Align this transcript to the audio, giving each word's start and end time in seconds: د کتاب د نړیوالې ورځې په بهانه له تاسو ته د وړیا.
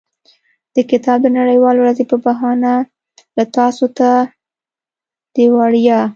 د 0.75 0.77
کتاب 0.91 1.17
د 1.23 1.27
نړیوالې 1.39 1.79
ورځې 1.81 2.03
په 2.11 2.17
بهانه 2.25 2.73
له 3.37 3.43
تاسو 3.57 3.85
ته 3.97 4.09
د 5.35 5.37
وړیا. 5.55 6.01